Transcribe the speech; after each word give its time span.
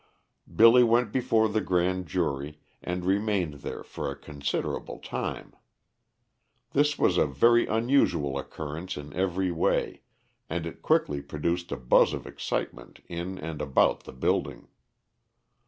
Billy 0.55 0.83
went 0.83 1.11
before 1.11 1.47
the 1.47 1.61
grand 1.61 2.07
jury, 2.07 2.59
and 2.81 3.05
remained 3.05 3.59
there 3.61 3.83
for 3.83 4.09
a 4.09 4.15
considerable 4.17 4.97
time. 4.97 5.53
This 6.71 6.97
was 6.97 7.19
a 7.19 7.27
very 7.27 7.67
unusual 7.67 8.35
occurrence 8.39 8.97
in 8.97 9.13
every 9.13 9.51
way, 9.51 10.01
and 10.49 10.65
it 10.65 10.81
quickly 10.81 11.21
produced 11.21 11.71
a 11.71 11.77
buzz 11.77 12.13
of 12.13 12.25
excitement 12.25 13.01
in 13.09 13.37
and 13.37 13.61
about 13.61 14.05
the 14.05 14.11
building. 14.11 14.69